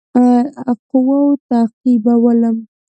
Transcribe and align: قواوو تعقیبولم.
قواوو 0.89 1.39
تعقیبولم. 1.49 2.57